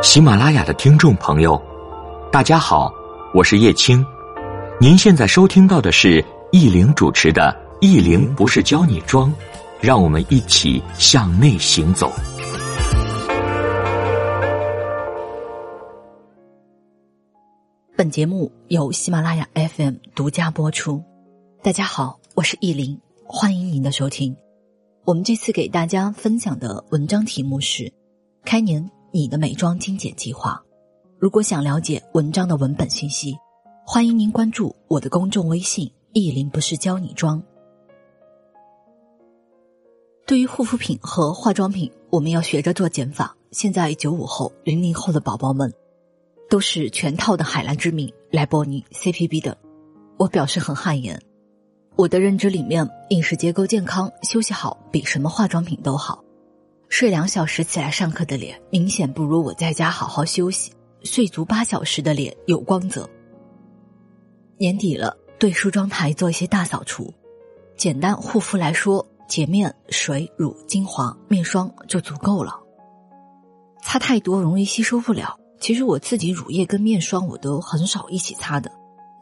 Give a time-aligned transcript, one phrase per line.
[0.00, 1.60] 喜马拉雅的听众朋友，
[2.30, 2.92] 大家好，
[3.34, 4.04] 我是叶青。
[4.80, 9.28] 您现在收听到的是易玲主持的《易玲不是教你装》，
[9.80, 12.12] 让我们一起向内行走。
[17.96, 21.02] 本节目由喜马拉雅 FM 独家播出。
[21.60, 22.96] 大家好，我是易玲，
[23.26, 24.34] 欢迎您的收听。
[25.04, 27.92] 我们这次给大家分享的文章题目是：
[28.44, 30.62] 开年你的美妆精简计划。
[31.18, 33.36] 如果想了解文章的文本信息，
[33.86, 37.42] 欢迎您关注我的公众微信“意林不是教你装”。
[40.26, 43.34] 对于护肤品和化妆品，我们要学着做减法。
[43.50, 45.72] 现在九五后、零零后的宝宝们，
[46.50, 49.56] 都是全套的海蓝之谜、莱博尼、CPB 的，
[50.18, 51.18] 我表示很汗颜。
[51.96, 56.22] 我的认知里面，饮食结构健康、休息好比什么化妆品都好。
[56.88, 63.08] 睡两小时起来上课的脸，明显不如我在家好好休息、睡足八小时的脸有光泽。
[64.56, 67.12] 年底了，对梳妆台做一些大扫除。
[67.76, 72.58] 简单护肤来说，洁面、水、乳、精华、面霜就足够了。
[73.82, 75.38] 擦太多容易吸收不了。
[75.60, 78.70] 其实我自己乳液跟面霜我都很少一起擦的。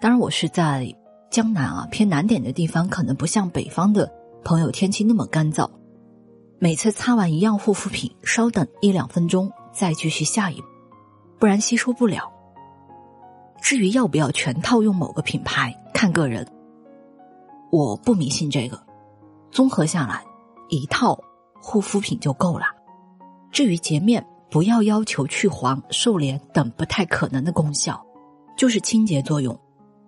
[0.01, 0.95] 当然，我是在。
[1.29, 4.11] 江南啊，偏南点的地方可能不像北方的
[4.45, 5.69] 朋友天气那么干燥。
[6.59, 10.67] 每次擦完一样护肤品，稍等一两分钟再继续下一步，
[11.39, 12.33] 不然吸收不了。
[13.61, 16.47] 至于要不要全套用某个品牌，看个人。
[17.71, 18.81] 我不迷信这个，
[19.51, 20.25] 综合下来，
[20.69, 21.19] 一套
[21.61, 22.65] 护肤品就够了。
[23.51, 28.03] 至于洁面，不要要求去黄、瘦脸等不太可能的功效，
[28.57, 29.59] 就是清洁作用。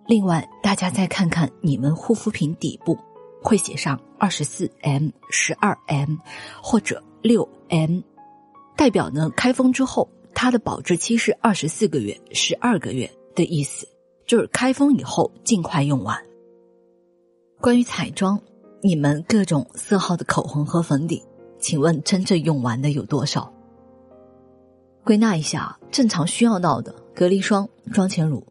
[0.06, 2.96] 另外，大家再看看你们护肤品底部
[3.42, 6.16] 会写上二十四 M、十二 M
[6.62, 8.00] 或者六 M，
[8.76, 13.88] 代表呢开封之后它的保质期是二十四个月、十二个月的意思，
[14.26, 16.16] 就是开封以后尽快用完。
[17.60, 18.40] 关于彩妆，
[18.82, 21.22] 你们各种色号的口红和粉底，
[21.58, 23.52] 请问真正用完的有多少？
[25.04, 28.46] 归纳一下，正常需要到的隔离霜、妆前乳。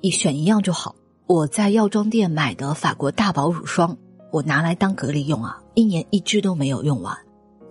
[0.00, 0.94] 你选一样就好。
[1.26, 3.96] 我在药妆店买的法国大宝乳霜，
[4.36, 7.16] 我拿来当隔离用啊，一年一支都没有用完，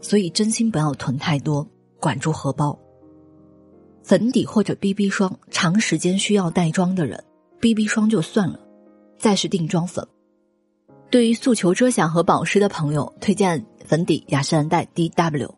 [0.01, 1.67] 所以真心不要囤太多，
[1.99, 2.75] 管住荷包。
[4.01, 7.23] 粉底或者 BB 霜，长时间需要带妆的人
[7.59, 8.59] ，BB 霜就算了。
[9.15, 10.07] 再是定妆粉，
[11.11, 15.51] 对于诉求遮瑕和保湿的朋友，推荐粉底雅诗兰黛 DW，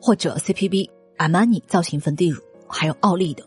[0.00, 3.46] 或者 CPB、阿玛尼造型粉底乳，还有奥利的。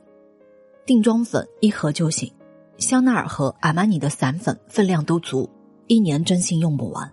[0.85, 2.31] 定妆粉一盒就行，
[2.77, 5.49] 香奈儿和阿玛尼的散粉分量都足，
[5.87, 7.11] 一年真心用不完。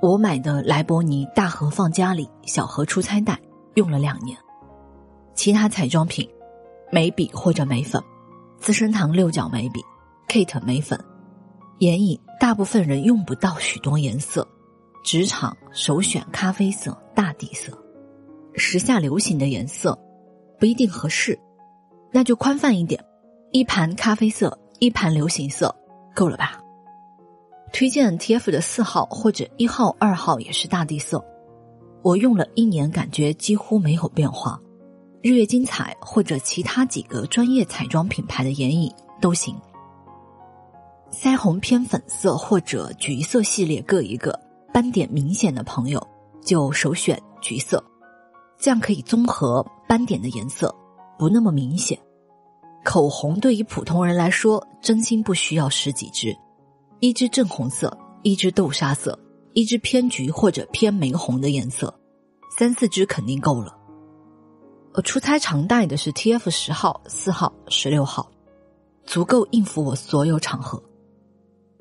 [0.00, 3.38] 我买的莱博尼大盒放家里，小盒出差带，
[3.74, 4.36] 用了两年。
[5.34, 6.28] 其他彩妆品，
[6.90, 8.02] 眉笔或者眉粉，
[8.58, 9.80] 资生堂六角眉笔
[10.28, 10.98] ，Kate 眉粉，
[11.78, 14.46] 眼影大部分人用不到许多颜色，
[15.04, 17.72] 职场首选咖啡色大底色，
[18.54, 19.98] 时下流行的颜色
[20.58, 21.38] 不一定合适。
[22.10, 23.02] 那就宽泛一点，
[23.52, 25.74] 一盘咖啡色，一盘流行色，
[26.14, 26.61] 够了吧？
[27.72, 31.24] 推荐 T F 的四号或者一号、二号也是大地色，
[32.02, 34.60] 我用了一年，感觉几乎没有变化。
[35.22, 39.56] 日月精彩或者其他几个专业彩妆品牌的眼影都行。
[41.10, 44.38] 腮红偏粉色或者橘色系列各一个，
[44.72, 46.06] 斑点明显的朋友
[46.44, 47.82] 就首选橘色，
[48.58, 50.74] 这样可以综合斑点的颜色。
[51.18, 51.98] 不那么明显，
[52.84, 56.36] 口红对于普通人来说，真心不需要十几支，
[57.04, 59.18] 一支正红色，一支豆沙色，
[59.54, 61.92] 一支偏橘或者偏玫红的颜色，
[62.56, 63.76] 三四支肯定够了。
[64.94, 68.30] 我出差常带的是 T F 十号、四号、十六号，
[69.04, 70.80] 足够应付我所有场合。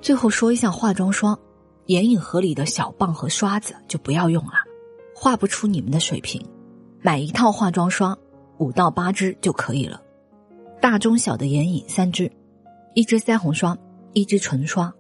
[0.02, 1.38] 最后说一下化妆霜，
[1.86, 4.54] 眼影盒里的小棒和刷子就不要用了，
[5.16, 6.44] 画不出你们的水平。
[7.00, 8.18] 买一套化妆霜。
[8.58, 10.02] 五到八支就可以了，
[10.82, 12.32] 大中小的眼影三支，
[12.96, 13.78] 一支腮红刷，
[14.14, 14.92] 一支唇刷。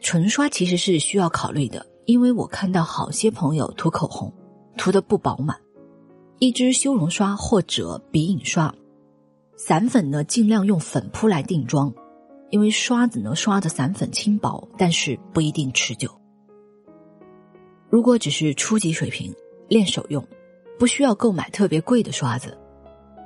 [0.00, 4.32] 唇刷其实是需要考虑的，因为我看到好些朋友涂口红
[4.76, 5.56] 涂的不饱满。
[6.38, 8.74] 一支修容刷或者鼻影刷，
[9.56, 11.92] 散粉呢尽量用粉扑来定妆，
[12.50, 16.10] 因为刷子呢刷的散粉轻薄，但是不一定持久。
[17.88, 19.34] 如果只是初级水平
[19.68, 20.22] 练手用，
[20.78, 22.58] 不需要购买特别贵的刷子。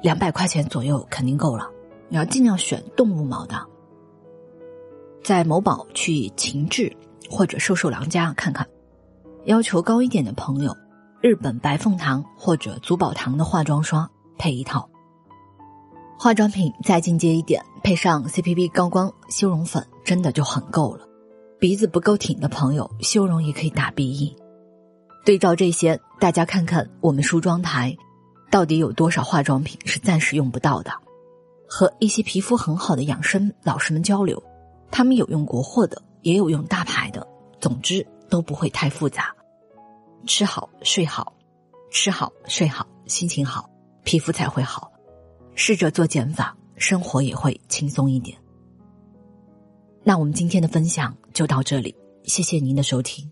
[0.02, 1.68] 两百块钱左右肯定够了，
[2.08, 3.66] 你要尽量选动物毛的。
[5.22, 6.94] 在某宝去秦志
[7.30, 8.66] 或者瘦瘦良家看看，
[9.44, 10.76] 要求高一点的朋友，
[11.20, 14.88] 日本白凤堂或者祖宝堂的化妆刷配一套，
[16.18, 21.06] 化妆品再进阶一点，配上 CPB 高光修容粉，真的就很够了。
[21.58, 24.34] 鼻子不够挺的朋友，修容也可以打鼻印。
[25.24, 27.94] 对照这些，大家看看我们梳妆台，
[28.50, 30.90] 到底有多少化妆品是暂时用不到的？
[31.68, 34.42] 和一些皮肤很好的养生老师们交流，
[34.90, 37.26] 他们有用国货的，也有用大牌的，
[37.60, 39.34] 总之都不会太复杂。
[40.26, 41.32] 吃好睡好，
[41.90, 43.70] 吃好睡好，心情好，
[44.04, 44.92] 皮肤才会好。
[45.54, 48.36] 试着做减法，生活也会轻松一点。
[50.02, 51.94] 那我们今天的分享就到这里，
[52.24, 53.30] 谢谢您的收听。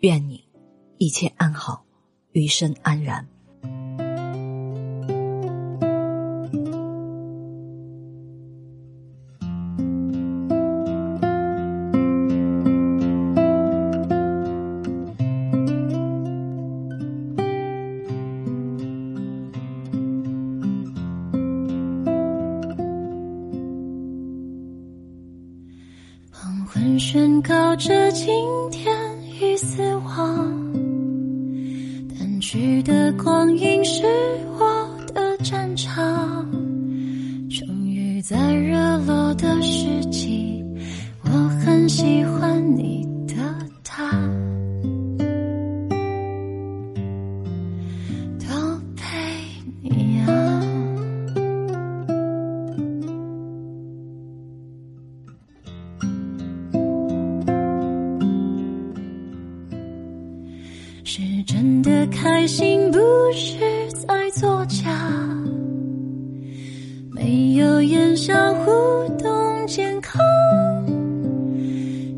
[0.00, 0.46] 愿你
[0.98, 1.84] 一切安好，
[2.32, 3.26] 余生安然。
[26.98, 28.26] 宣告着今
[28.70, 28.94] 天
[29.40, 30.72] 已死亡，
[32.08, 34.02] 淡去的光阴是
[34.58, 35.94] 我的战场。
[37.50, 38.74] 终于在日
[39.06, 40.64] 落的时机，
[41.24, 41.30] 我
[41.64, 42.33] 很喜欢
[63.04, 63.58] 不是
[63.92, 64.90] 在作假。
[67.12, 68.70] 没有言笑互
[69.18, 70.22] 动，健康。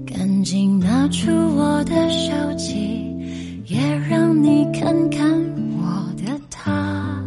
[0.06, 3.04] 赶紧拿出我的手机，
[3.66, 5.28] 也让你看看
[5.76, 7.20] 我的他。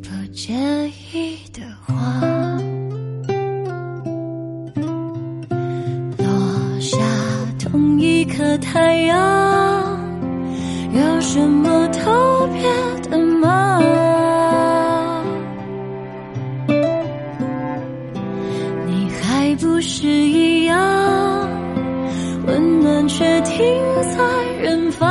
[0.00, 0.54] 不介
[1.12, 1.31] 意
[19.52, 20.78] 还不是一样，
[22.46, 23.62] 温暖却停
[24.16, 24.24] 在
[24.62, 25.06] 远方。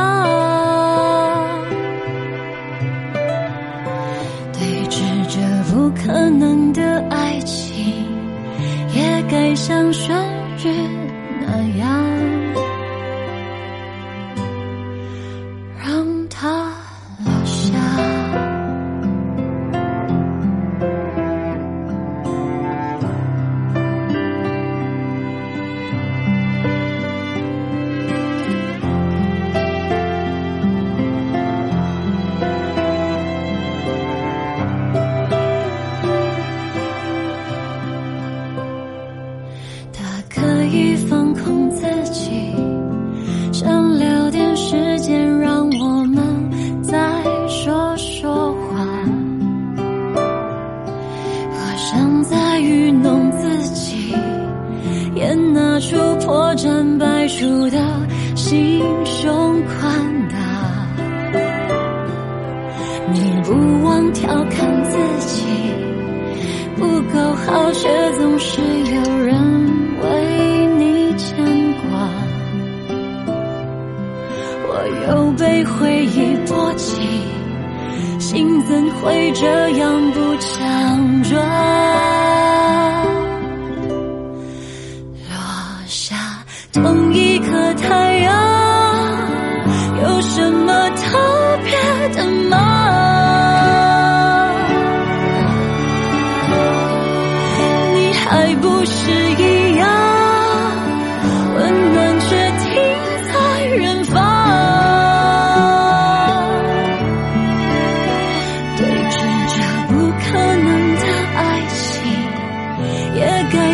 [4.52, 4.98] 对峙
[5.28, 5.38] 着
[5.70, 8.04] 不可能的爱情，
[8.96, 10.12] 也该像生
[51.92, 54.14] 常在愚弄自己，
[55.14, 55.94] 演那出
[56.24, 57.78] 破绽百出的
[58.34, 60.36] 心胸宽大，
[63.12, 65.44] 你不忘调侃自己
[66.76, 69.34] 不够好，却总是有人
[70.00, 72.08] 为你牵挂。
[74.64, 74.70] 我
[75.06, 76.31] 又被回忆，
[78.32, 81.38] 心怎会这样不强壮？
[85.28, 85.36] 落
[85.86, 86.16] 下
[86.72, 88.32] 同一颗太阳，
[90.02, 92.56] 有什么特别的吗？
[97.94, 99.10] 你还不是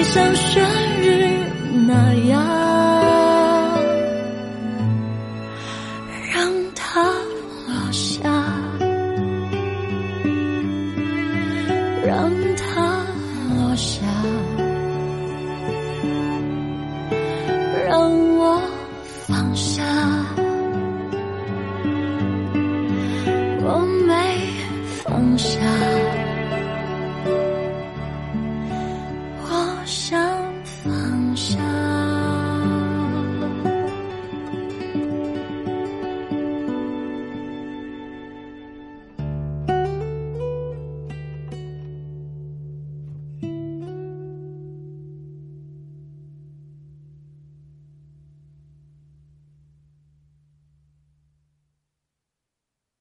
[0.08, 0.77] 也该